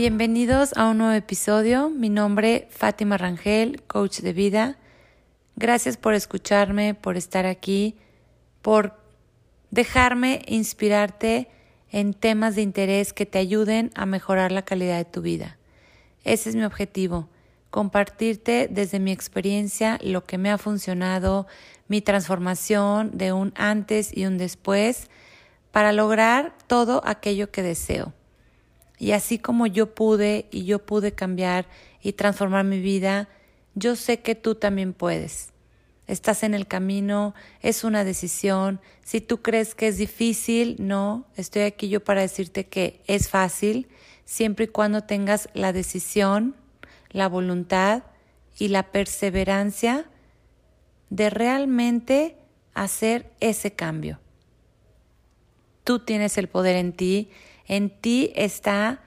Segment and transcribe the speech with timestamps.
[0.00, 1.90] Bienvenidos a un nuevo episodio.
[1.90, 4.78] Mi nombre Fátima Rangel, coach de vida.
[5.56, 7.96] Gracias por escucharme, por estar aquí,
[8.62, 8.94] por
[9.70, 11.50] dejarme inspirarte
[11.90, 15.58] en temas de interés que te ayuden a mejorar la calidad de tu vida.
[16.24, 17.28] Ese es mi objetivo,
[17.68, 21.46] compartirte desde mi experiencia lo que me ha funcionado,
[21.88, 25.10] mi transformación de un antes y un después,
[25.72, 28.14] para lograr todo aquello que deseo.
[29.00, 31.66] Y así como yo pude y yo pude cambiar
[32.02, 33.30] y transformar mi vida,
[33.74, 35.54] yo sé que tú también puedes.
[36.06, 38.78] Estás en el camino, es una decisión.
[39.02, 43.88] Si tú crees que es difícil, no, estoy aquí yo para decirte que es fácil,
[44.26, 46.54] siempre y cuando tengas la decisión,
[47.08, 48.02] la voluntad
[48.58, 50.10] y la perseverancia
[51.08, 52.36] de realmente
[52.74, 54.20] hacer ese cambio.
[55.84, 57.30] Tú tienes el poder en ti
[57.70, 59.00] en ti está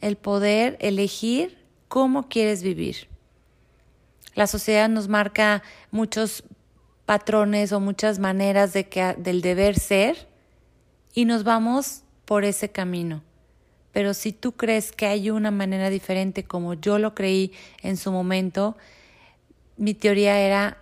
[0.00, 3.06] el poder elegir cómo quieres vivir.
[4.34, 6.42] La sociedad nos marca muchos
[7.06, 10.26] patrones o muchas maneras de que, del deber ser
[11.14, 13.22] y nos vamos por ese camino.
[13.92, 17.52] Pero si tú crees que hay una manera diferente como yo lo creí
[17.84, 18.76] en su momento,
[19.76, 20.78] mi teoría era,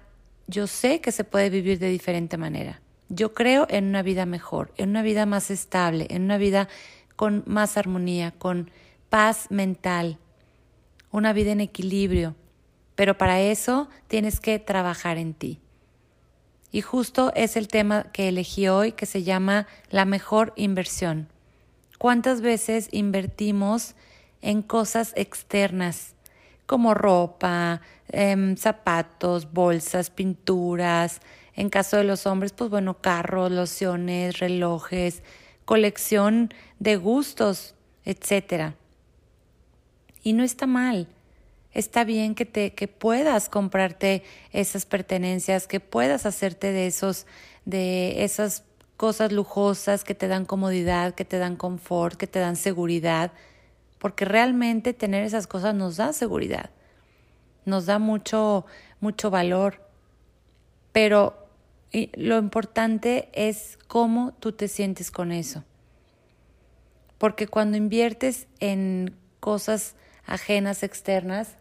[0.47, 2.81] yo sé que se puede vivir de diferente manera.
[3.11, 6.69] Yo creo en una vida mejor, en una vida más estable, en una vida
[7.17, 8.71] con más armonía, con
[9.09, 10.19] paz mental,
[11.11, 12.35] una vida en equilibrio.
[12.95, 15.61] Pero para eso tienes que trabajar en ti.
[16.71, 21.29] Y justo es el tema que elegí hoy que se llama la mejor inversión.
[21.99, 23.95] ¿Cuántas veces invertimos
[24.43, 26.15] en cosas externas
[26.67, 31.21] como ropa, em, zapatos, bolsas, pinturas?
[31.55, 35.23] En caso de los hombres, pues bueno, carros, lociones, relojes,
[35.67, 37.75] colección de gustos,
[38.07, 38.73] etc.
[40.23, 41.09] Y no está mal.
[41.73, 44.23] Está bien que te que puedas comprarte
[44.53, 47.27] esas pertenencias, que puedas hacerte de esos
[47.67, 48.65] de esas
[48.97, 53.33] cosas lujosas que te dan comodidad, que te dan confort, que te dan seguridad,
[53.99, 56.71] porque realmente tener esas cosas nos da seguridad.
[57.67, 58.65] Nos da mucho
[59.01, 59.83] mucho valor.
[60.93, 61.46] Pero
[61.93, 65.65] y lo importante es cómo tú te sientes con eso.
[67.19, 69.95] Porque cuando inviertes en cosas
[70.27, 71.57] ajenas, externas,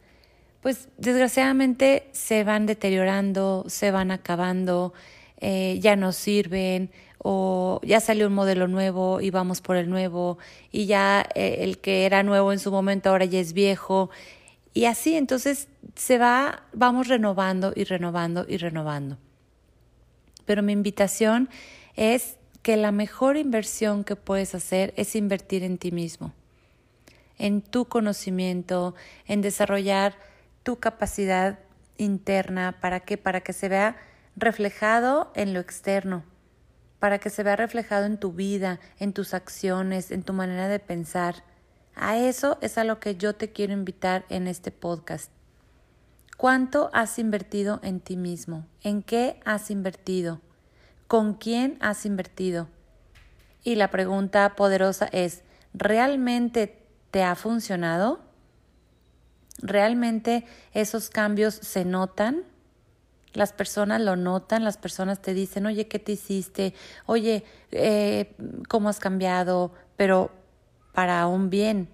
[0.61, 4.93] pues desgraciadamente se van deteriorando, se van acabando,
[5.37, 10.37] eh, ya no sirven o ya salió un modelo nuevo y vamos por el nuevo
[10.71, 14.09] y ya eh, el que era nuevo en su momento ahora ya es viejo
[14.73, 19.17] y así entonces se va, vamos renovando y renovando y renovando
[20.45, 21.49] pero mi invitación
[21.95, 26.33] es que la mejor inversión que puedes hacer es invertir en ti mismo,
[27.37, 28.95] en tu conocimiento,
[29.27, 30.17] en desarrollar
[30.63, 31.59] tu capacidad
[31.97, 33.17] interna, ¿para qué?
[33.17, 33.97] Para que se vea
[34.35, 36.23] reflejado en lo externo,
[36.99, 40.79] para que se vea reflejado en tu vida, en tus acciones, en tu manera de
[40.79, 41.43] pensar.
[41.93, 45.31] A eso es a lo que yo te quiero invitar en este podcast.
[46.37, 48.65] ¿Cuánto has invertido en ti mismo?
[48.83, 50.41] ¿En qué has invertido?
[51.07, 52.67] ¿Con quién has invertido?
[53.63, 58.19] Y la pregunta poderosa es, ¿realmente te ha funcionado?
[59.59, 62.43] ¿Realmente esos cambios se notan?
[63.33, 66.73] Las personas lo notan, las personas te dicen, oye, ¿qué te hiciste?
[67.05, 68.35] Oye, eh,
[68.67, 69.71] ¿cómo has cambiado?
[69.95, 70.31] Pero
[70.93, 71.89] para un bien,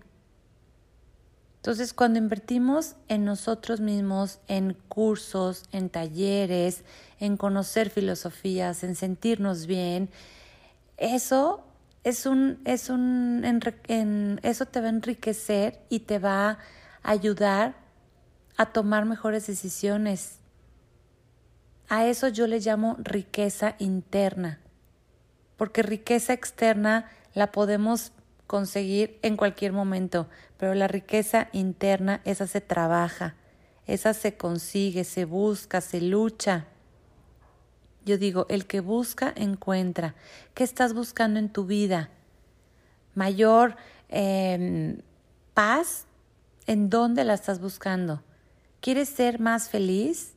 [1.62, 6.84] entonces, cuando invertimos en nosotros mismos, en cursos, en talleres,
[7.20, 10.10] en conocer filosofías, en sentirnos bien,
[10.98, 11.64] eso
[12.04, 16.58] es un, es un, en, eso te va a enriquecer y te va a
[17.04, 17.76] ayudar
[18.58, 20.40] a tomar mejores decisiones.
[21.90, 24.60] A eso yo le llamo riqueza interna,
[25.58, 28.14] porque riqueza externa la podemos
[28.52, 30.28] conseguir en cualquier momento,
[30.58, 33.36] pero la riqueza interna, esa se trabaja,
[33.88, 36.66] esa se consigue, se busca, se lucha.
[38.04, 40.16] Yo digo, el que busca, encuentra.
[40.54, 42.10] ¿Qué estás buscando en tu vida?
[43.16, 43.78] Mayor
[44.10, 44.98] em,
[45.54, 46.08] paz,
[46.68, 48.22] ¿en dónde la estás buscando?
[48.82, 50.34] ¿Quieres ser más feliz?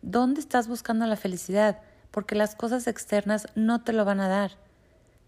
[0.00, 1.82] ¿Dónde estás buscando la felicidad?
[2.12, 4.67] Porque las cosas externas no te lo van a dar.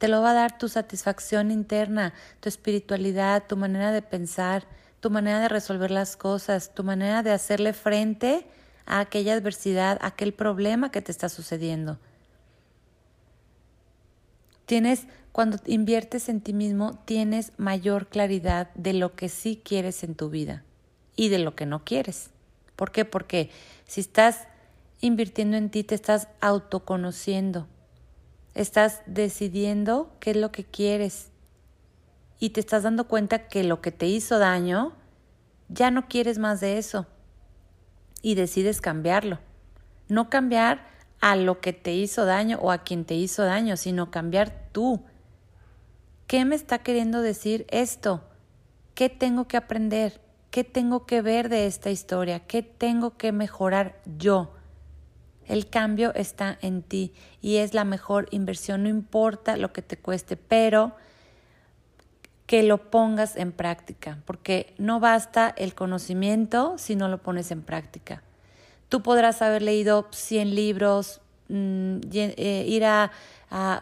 [0.00, 4.66] Te lo va a dar tu satisfacción interna, tu espiritualidad, tu manera de pensar,
[5.00, 8.46] tu manera de resolver las cosas, tu manera de hacerle frente
[8.86, 11.98] a aquella adversidad, a aquel problema que te está sucediendo.
[14.64, 20.14] Tienes, cuando inviertes en ti mismo, tienes mayor claridad de lo que sí quieres en
[20.14, 20.64] tu vida
[21.14, 22.30] y de lo que no quieres.
[22.74, 23.04] ¿Por qué?
[23.04, 23.50] Porque
[23.86, 24.46] si estás
[25.02, 27.68] invirtiendo en ti, te estás autoconociendo,
[28.54, 31.30] estás decidiendo qué es lo que quieres
[32.38, 34.92] y te estás dando cuenta que lo que te hizo daño,
[35.68, 37.06] ya no quieres más de eso
[38.22, 39.38] y decides cambiarlo.
[40.08, 40.88] No cambiar
[41.20, 45.04] a lo que te hizo daño o a quien te hizo daño, sino cambiar tú.
[46.26, 48.24] ¿Qué me está queriendo decir esto?
[48.94, 50.20] ¿Qué tengo que aprender?
[50.50, 52.40] ¿Qué tengo que ver de esta historia?
[52.40, 54.50] ¿Qué tengo que mejorar yo?
[55.50, 57.12] El cambio está en ti
[57.42, 60.92] y es la mejor inversión, no importa lo que te cueste, pero
[62.46, 67.62] que lo pongas en práctica, porque no basta el conocimiento si no lo pones en
[67.62, 68.22] práctica.
[68.88, 73.10] Tú podrás haber leído 100 libros, mm, eh, ir a,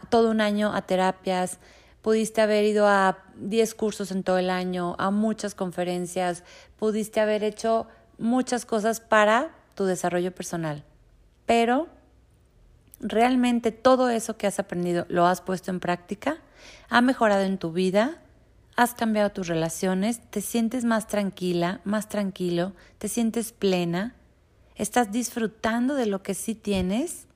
[0.08, 1.58] todo un año a terapias,
[2.00, 6.44] pudiste haber ido a 10 cursos en todo el año, a muchas conferencias,
[6.78, 7.86] pudiste haber hecho
[8.16, 10.82] muchas cosas para tu desarrollo personal.
[11.48, 11.88] Pero
[13.00, 16.38] realmente todo eso que has aprendido lo has puesto en práctica,
[16.88, 18.22] ha mejorado en tu vida,
[18.76, 24.14] has cambiado tus relaciones, te sientes más tranquila, más tranquilo, te sientes plena,
[24.78, 27.26] ¿Estás disfrutando de lo que sí tienes?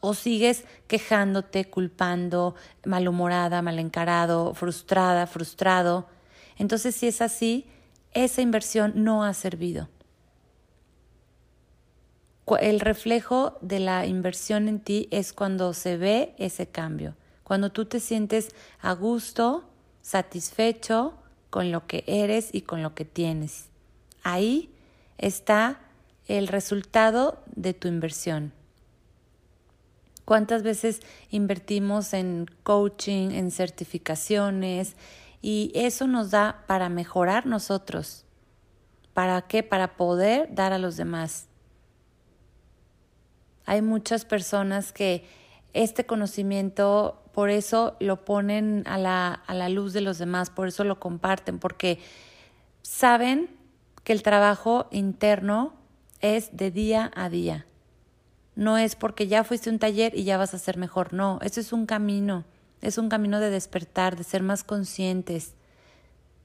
[0.00, 6.08] ¿O sigues quejándote, culpando, malhumorada, mal encarado, frustrada, frustrado?
[6.58, 7.68] Entonces, si es así,
[8.12, 9.88] esa inversión no ha servido.
[12.58, 17.14] El reflejo de la inversión en ti es cuando se ve ese cambio,
[17.44, 19.64] cuando tú te sientes a gusto,
[20.02, 21.14] satisfecho
[21.50, 23.68] con lo que eres y con lo que tienes.
[24.22, 24.70] Ahí
[25.18, 25.80] está
[26.26, 28.52] el resultado de tu inversión.
[30.24, 31.00] ¿Cuántas veces
[31.30, 34.94] invertimos en coaching, en certificaciones?
[35.42, 38.24] Y eso nos da para mejorar nosotros.
[39.12, 39.64] ¿Para qué?
[39.64, 41.49] Para poder dar a los demás.
[43.66, 45.24] Hay muchas personas que
[45.72, 50.68] este conocimiento, por eso lo ponen a la, a la luz de los demás, por
[50.68, 51.98] eso lo comparten, porque
[52.82, 53.48] saben
[54.04, 55.74] que el trabajo interno
[56.20, 57.66] es de día a día.
[58.56, 61.60] No es porque ya fuiste un taller y ya vas a ser mejor, no, eso
[61.60, 62.44] es un camino,
[62.82, 65.54] es un camino de despertar, de ser más conscientes,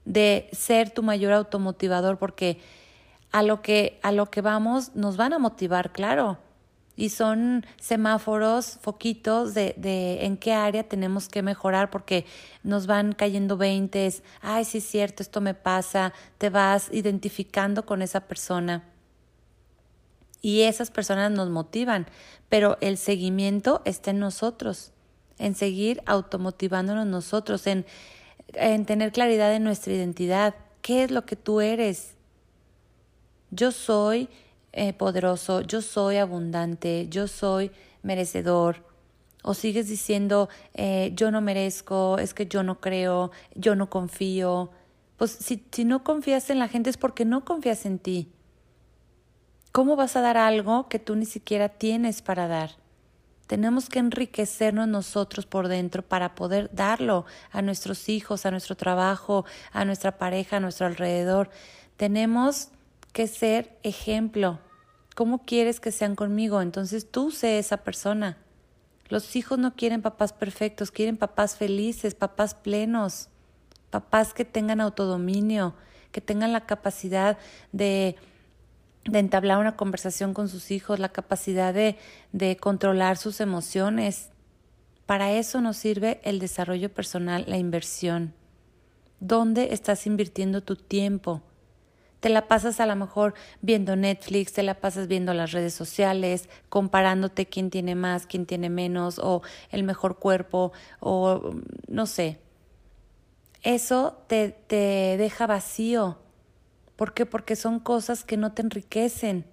[0.04, 2.58] de ser tu mayor automotivador, porque
[3.32, 6.38] a lo que, a lo que vamos nos van a motivar, claro,
[6.96, 12.24] y son semáforos, foquitos de, de en qué área tenemos que mejorar porque
[12.62, 18.00] nos van cayendo veintes, ay, sí es cierto, esto me pasa, te vas identificando con
[18.00, 18.82] esa persona.
[20.40, 22.06] Y esas personas nos motivan,
[22.48, 24.92] pero el seguimiento está en nosotros,
[25.38, 27.84] en seguir automotivándonos nosotros, en,
[28.54, 30.54] en tener claridad en nuestra identidad.
[30.82, 32.14] ¿Qué es lo que tú eres?
[33.50, 34.28] Yo soy
[34.76, 37.70] eh, poderoso, yo soy abundante, yo soy
[38.02, 38.84] merecedor.
[39.42, 44.70] O sigues diciendo, eh, yo no merezco, es que yo no creo, yo no confío.
[45.16, 48.30] Pues si, si no confías en la gente es porque no confías en ti.
[49.72, 52.72] ¿Cómo vas a dar algo que tú ni siquiera tienes para dar?
[53.46, 59.46] Tenemos que enriquecernos nosotros por dentro para poder darlo a nuestros hijos, a nuestro trabajo,
[59.72, 61.48] a nuestra pareja, a nuestro alrededor.
[61.96, 62.68] Tenemos
[63.14, 64.58] que ser ejemplo.
[65.16, 66.60] ¿Cómo quieres que sean conmigo?
[66.60, 68.36] Entonces tú sé esa persona.
[69.08, 73.30] Los hijos no quieren papás perfectos, quieren papás felices, papás plenos,
[73.88, 75.74] papás que tengan autodominio,
[76.12, 77.38] que tengan la capacidad
[77.72, 78.16] de,
[79.10, 81.96] entablar una conversación con sus hijos, la capacidad de,
[82.32, 84.28] de controlar sus emociones.
[85.06, 88.34] Para eso nos sirve el desarrollo personal, la inversión.
[89.20, 91.40] ¿Dónde estás invirtiendo tu tiempo?
[92.20, 96.48] Te la pasas a lo mejor viendo Netflix, te la pasas viendo las redes sociales,
[96.68, 101.54] comparándote quién tiene más, quién tiene menos, o el mejor cuerpo, o
[101.88, 102.40] no sé.
[103.62, 106.18] Eso te, te deja vacío.
[106.96, 107.26] ¿Por qué?
[107.26, 109.44] Porque son cosas que no te enriquecen.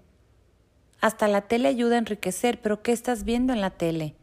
[1.01, 4.15] Hasta la tele ayuda a enriquecer, pero ¿qué estás viendo en la tele?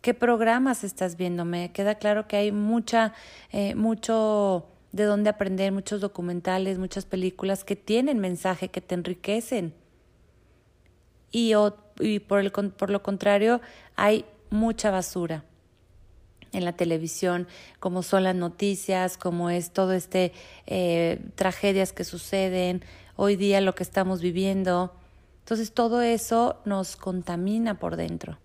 [0.00, 1.44] ¿Qué programas estás viendo?
[1.44, 3.12] Me queda claro que hay mucha,
[3.52, 9.74] eh, mucho de dónde aprender, muchos documentales, muchas películas que tienen mensaje, que te enriquecen.
[11.32, 11.52] Y,
[11.98, 13.60] y por, el, por lo contrario,
[13.96, 15.42] hay mucha basura
[16.52, 17.48] en la televisión,
[17.80, 20.32] como son las noticias, como es todo este
[20.66, 22.84] eh, tragedias que suceden,
[23.16, 24.94] hoy día lo que estamos viviendo.
[25.40, 28.38] Entonces todo eso nos contamina por dentro.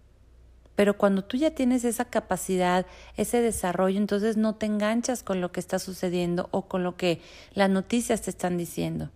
[0.79, 2.85] Pero cuando tú ya tienes esa capacidad,
[3.17, 7.19] ese desarrollo, entonces no te enganchas con lo que está sucediendo o con lo que
[7.53, 9.09] las noticias te están diciendo.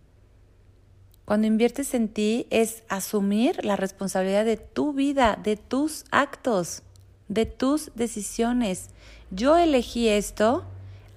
[1.23, 6.83] Cuando inviertes en ti es asumir la responsabilidad de tu vida, de tus actos,
[7.29, 8.89] de tus decisiones.
[9.31, 10.65] Yo elegí esto,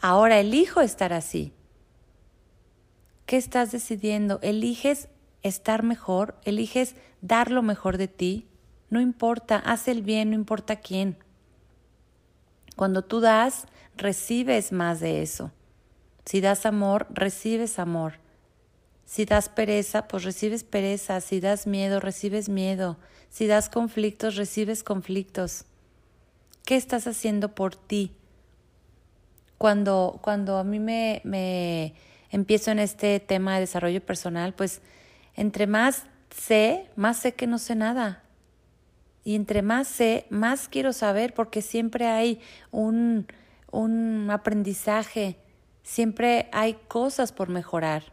[0.01, 1.53] ahora elijo estar así.
[3.27, 4.39] ¿Qué estás decidiendo?
[4.43, 5.09] ¿Eliges
[5.43, 6.37] estar mejor?
[6.45, 8.47] ¿Eliges dar lo mejor de ti?
[8.91, 11.17] No importa, haz el bien, no importa quién.
[12.77, 13.67] Cuando tú das,
[13.97, 15.51] recibes más de eso.
[16.25, 18.15] Si das amor, recibes amor.
[19.05, 21.21] Si das pereza, pues recibes pereza.
[21.21, 22.99] Si das miedo, recibes miedo.
[23.31, 25.65] Si das conflictos, recibes conflictos.
[26.65, 28.13] ¿Qué estás haciendo por ti?
[29.57, 31.95] Cuando, cuando a mí me, me
[32.31, 34.83] empiezo en este tema de desarrollo personal, pues
[35.35, 38.26] entre más sé, más sé que no sé nada.
[39.27, 42.41] Y entre más sé, más quiero saber porque siempre hay
[42.71, 43.27] un,
[43.73, 45.37] un aprendizaje,
[45.83, 48.05] siempre hay cosas por mejorar.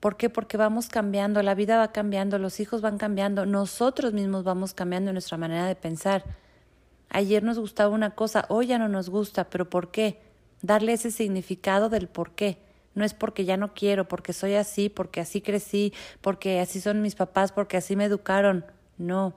[0.00, 0.28] ¿Por qué?
[0.28, 5.12] Porque vamos cambiando, la vida va cambiando, los hijos van cambiando, nosotros mismos vamos cambiando
[5.12, 6.24] nuestra manera de pensar.
[7.10, 10.18] Ayer nos gustaba una cosa, hoy ya no nos gusta, pero ¿por qué?
[10.62, 12.58] Darle ese significado del por qué.
[12.96, 17.02] No es porque ya no quiero, porque soy así, porque así crecí, porque así son
[17.02, 18.64] mis papás, porque así me educaron.
[18.98, 19.36] No,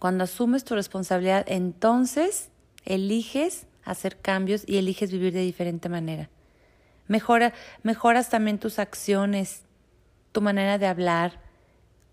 [0.00, 2.48] cuando asumes tu responsabilidad, entonces
[2.86, 6.30] eliges hacer cambios y eliges vivir de diferente manera.
[7.06, 7.52] Mejora,
[7.82, 9.62] mejoras también tus acciones,
[10.32, 11.40] tu manera de hablar.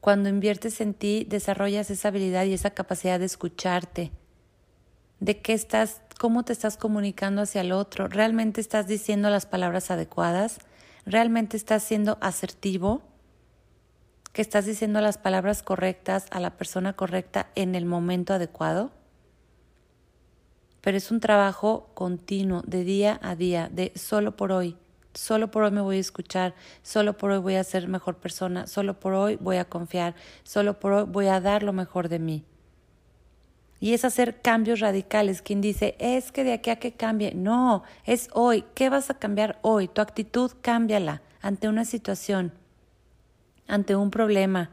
[0.02, 4.12] Cuando inviertes en ti, desarrollas esa habilidad y esa capacidad de escucharte.
[5.22, 8.10] De qué estás, cómo te estás comunicando hacia el otro.
[8.10, 10.60] ¿Realmente estás diciendo las palabras adecuadas?
[11.06, 13.02] ¿Realmente estás siendo asertivo?
[14.38, 18.92] Que estás diciendo las palabras correctas a la persona correcta en el momento adecuado.
[20.82, 24.78] Pero es un trabajo continuo, de día a día, de solo por hoy.
[25.16, 26.54] Solo por hoy me voy a escuchar,
[26.84, 30.14] solo por hoy voy a ser mejor persona, solo por hoy voy a confiar,
[30.44, 32.46] solo por hoy voy a dar lo mejor de mí.
[33.80, 35.42] Y es hacer cambios radicales.
[35.42, 37.34] Quien dice, es que de aquí a que cambie.
[37.34, 38.66] No, es hoy.
[38.76, 39.88] ¿Qué vas a cambiar hoy?
[39.88, 42.54] Tu actitud, cámbiala ante una situación
[43.68, 44.72] ante un problema,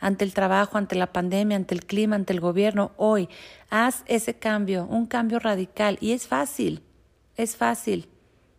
[0.00, 3.28] ante el trabajo, ante la pandemia, ante el clima, ante el gobierno, hoy,
[3.70, 5.96] haz ese cambio, un cambio radical.
[6.00, 6.82] Y es fácil,
[7.36, 8.08] es fácil.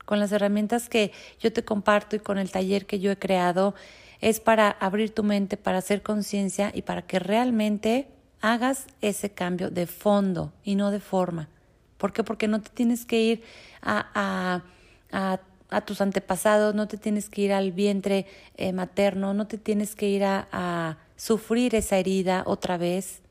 [0.06, 3.76] Con las herramientas que yo te comparto y con el taller que yo he creado,
[4.22, 8.08] es para abrir tu mente, para hacer conciencia y para que realmente
[8.40, 11.50] hagas ese cambio de fondo y no de forma.
[11.98, 12.24] ¿Por qué?
[12.24, 13.44] Porque no te tienes que ir
[13.82, 14.64] a, a,
[15.12, 15.40] a
[15.74, 18.26] a tus antepasados, no te tienes que ir al vientre
[18.56, 23.22] eh, materno, no te tienes que ir a, sufrir esa herida otra vez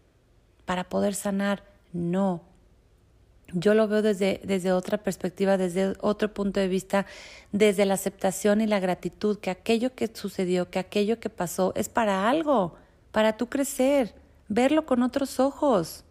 [0.65, 1.63] para poder sanar.
[1.93, 2.43] No.
[3.53, 7.05] Yo lo veo desde, desde otra perspectiva, desde otro punto de vista,
[7.51, 11.91] desde la aceptación y la gratitud, que aquello que sucedió, que aquello que pasó es
[11.91, 12.77] para algo,
[13.11, 14.15] para tú crecer,
[14.49, 16.05] verlo con otros ojos.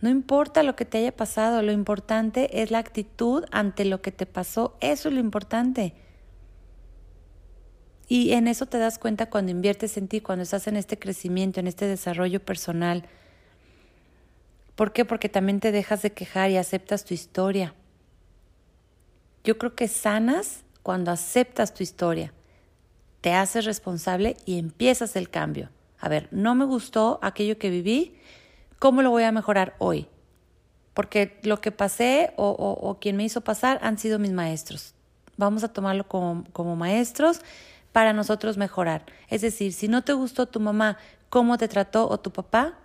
[0.00, 4.12] No importa lo que te haya pasado, lo importante es la actitud ante lo que
[4.12, 4.76] te pasó.
[4.80, 5.94] Eso es lo importante.
[8.06, 11.60] Y en eso te das cuenta cuando inviertes en ti, cuando estás en este crecimiento,
[11.60, 13.04] en este desarrollo personal.
[14.76, 15.04] ¿Por qué?
[15.04, 17.74] Porque también te dejas de quejar y aceptas tu historia.
[19.44, 22.32] Yo creo que sanas cuando aceptas tu historia.
[23.20, 25.70] Te haces responsable y empiezas el cambio.
[25.98, 28.16] A ver, no me gustó aquello que viví,
[28.78, 30.06] ¿Cómo lo voy a mejorar hoy?
[30.94, 34.94] Porque lo que pasé o, quien me hizo pasar han sido mis maestros.
[35.36, 37.40] Vamos a tomarlo como, como maestros
[37.92, 39.04] para nosotros mejorar.
[39.28, 42.78] Es decir, si no te gustó tu mamá, cómo te trató o tu papá,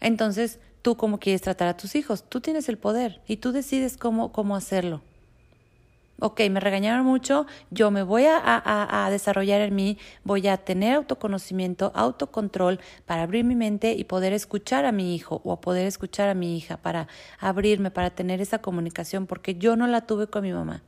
[0.00, 2.24] entonces tú cómo quieres tratar a tus hijos.
[2.28, 5.02] Tú tienes el poder y tú decides cómo, cómo hacerlo
[6.22, 11.90] ok, me regañaron mucho, yo me voy a, desarrollar en mí, voy a tener autoconocimiento,
[11.96, 16.34] autocontrol para abrir mi mente y poder escuchar a mi hijo o poder escuchar a
[16.34, 17.08] mi hija, para
[17.40, 20.82] abrirme, para tener esa comunicación, porque yo no la tuve con mi mamá.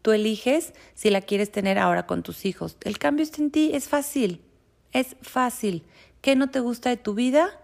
[0.00, 2.78] Tú eliges si la quieres tener ahora con tus hijos.
[2.80, 4.40] El cambio está en ti, es fácil,
[4.92, 5.84] es fácil.
[6.22, 7.60] ¿Qué no te gusta de tu vida?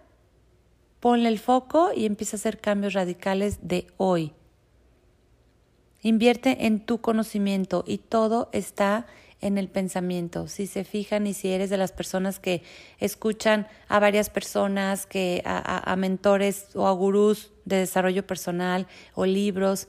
[1.00, 4.34] Ponle el foco y empieza a hacer cambios radicales de hoy.
[6.02, 9.06] Invierte en tu conocimiento y todo está
[9.40, 10.48] en el pensamiento.
[10.48, 12.62] Si se fijan y si eres de las personas que
[12.98, 19.88] escuchan a varias personas, que a, mentores o a gurús de desarrollo personal o libros,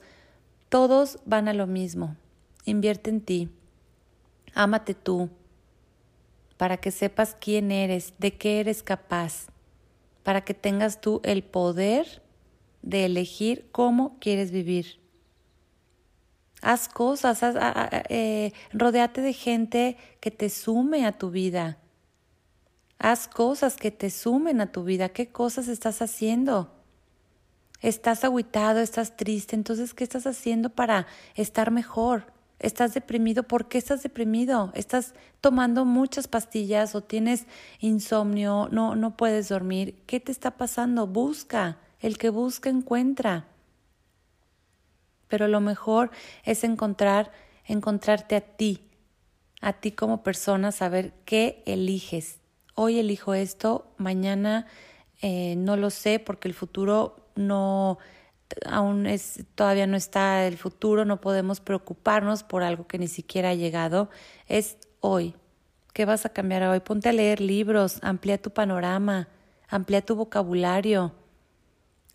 [0.69, 2.15] todos van a lo mismo.
[2.65, 3.49] Invierte en ti.
[4.53, 5.29] Ámate tú.
[6.57, 9.47] para que sepas quién eres, de qué eres capaz,
[10.23, 12.21] para que tengas tú el poder
[12.81, 14.98] de elegir cómo quieres vivir.
[16.61, 17.55] Haz cosas, haz,
[18.09, 21.77] eh, rodeate de gente que te sume a tu vida.
[22.97, 25.09] Haz cosas que te sumen a tu vida.
[25.09, 26.69] ¿Qué cosas estás haciendo?
[27.81, 32.25] Estás aguitado, estás triste, entonces, ¿qué estás haciendo para estar mejor?
[32.59, 33.43] ¿Estás deprimido?
[33.43, 34.71] ¿Por qué estás deprimido?
[34.75, 37.45] ¿Estás tomando muchas pastillas o tienes
[37.79, 38.67] insomnio?
[38.69, 40.03] No, no puedes dormir.
[40.05, 41.07] ¿Qué te está pasando?
[41.07, 41.77] Busca.
[42.01, 43.47] El que busca encuentra.
[45.29, 46.11] Pero lo mejor
[46.43, 47.31] es encontrar,
[47.63, 48.89] encontrarte a ti,
[49.61, 52.39] a ti como persona, saber qué eliges.
[52.75, 54.67] Hoy elijo esto, mañana
[55.21, 57.97] eh, no lo sé porque el futuro no
[58.65, 63.49] aún es todavía no está el futuro, no podemos preocuparnos por algo que ni siquiera
[63.49, 64.09] ha llegado,
[64.47, 65.35] es hoy.
[65.93, 66.79] ¿Qué vas a cambiar hoy?
[66.79, 69.27] Ponte a leer libros, amplía tu panorama,
[69.67, 71.13] amplía tu vocabulario.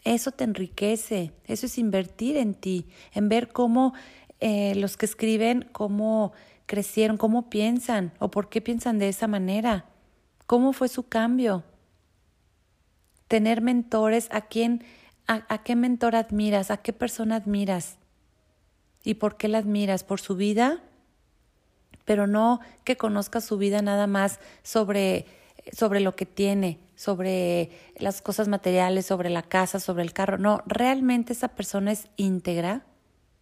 [0.05, 3.95] Eso te enriquece, eso es invertir en ti, en ver cómo
[4.41, 6.33] eh, los que escriben, cómo
[6.67, 9.87] crecieron, cómo piensan o por qué piensan de esa manera,
[10.47, 11.65] cómo fue su cambio.
[13.29, 14.85] Tener mentores a quien
[15.27, 16.71] ¿A, qué mentor admiras?
[16.71, 17.97] ¿A qué persona admiras?
[19.03, 20.05] ¿Y por qué la admiras?
[20.05, 20.83] ¿Por su vida?
[22.05, 25.25] Pero no que conozca su vida nada más sobre,
[25.73, 30.39] sobre lo que tiene, sobre las cosas materiales, sobre la casa, sobre el carro.
[30.39, 32.85] No, realmente esa persona es íntegra,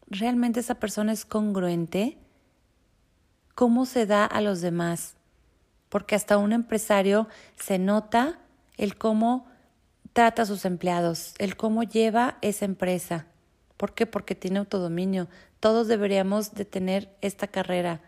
[0.06, 2.18] realmente esa persona es congruente.
[3.54, 5.16] ¿Cómo se da a los demás?
[5.88, 8.38] Porque hasta un empresario se nota
[8.76, 9.46] el cómo
[10.12, 13.26] trata a sus empleados, el cómo lleva esa empresa.
[13.76, 14.06] ¿Por qué?
[14.06, 15.28] Porque tiene autodominio.
[15.60, 18.00] Todos deberíamos de tener esta carrera.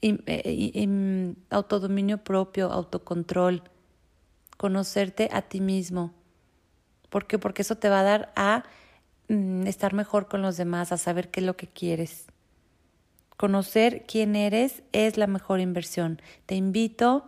[0.00, 3.62] Eh, autodominio propio, autocontrol,
[4.58, 6.12] conocerte a ti mismo.
[7.08, 7.38] ¿Por qué?
[7.38, 8.64] Porque eso te va a dar a
[9.28, 12.26] mm, estar mejor con los demás, a saber qué es lo que quieres.
[13.38, 16.20] Conocer quién eres es la mejor inversión.
[16.44, 17.24] Te invito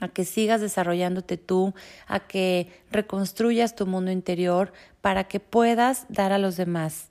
[0.00, 1.74] a que sigas desarrollándote tú,
[2.06, 7.08] a que reconstruyas tu mundo interior para que puedas dar a los demás.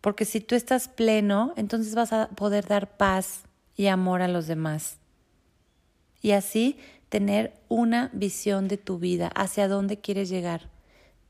[0.00, 3.44] Porque si tú estás pleno, entonces vas a poder dar paz
[3.76, 4.96] y amor a los demás.
[6.20, 6.78] Y así
[7.12, 10.70] tener una visión de tu vida, hacia dónde quieres llegar.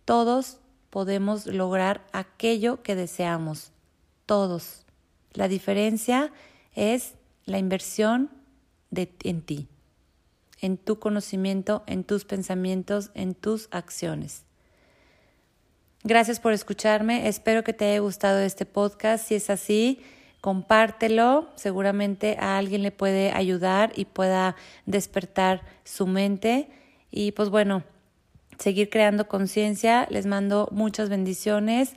[0.05, 3.73] Todos podemos lograr aquello que deseamos.
[4.25, 4.87] Todos.
[5.33, 6.33] La diferencia
[6.77, 7.15] es
[7.47, 8.31] la inversión
[8.93, 9.69] en ti
[10.61, 14.45] en tu conocimiento, en tus pensamientos, en tus acciones.
[16.05, 17.27] Gracias por escucharme.
[17.27, 19.27] Espero que te haya gustado este podcast.
[19.27, 20.01] Si es así,
[20.43, 21.49] compártelo.
[21.55, 26.69] Seguramente a alguien le puede ayudar y pueda despertar su mente.
[27.11, 27.85] Y pues bueno,
[28.59, 30.07] seguir creando conciencia.
[30.11, 31.95] Les mando muchas bendiciones.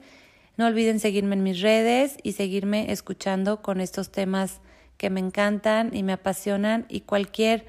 [0.58, 4.62] No olviden seguirme en mis redes y seguirme escuchando con estos temas
[4.98, 7.66] que me encantan y me apasionan y cualquier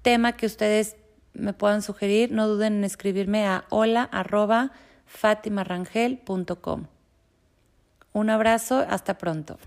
[0.00, 0.96] tema que ustedes
[1.34, 4.08] me puedan sugerir, no duden en escribirme a hola.
[8.12, 9.58] Un abrazo, hasta pronto.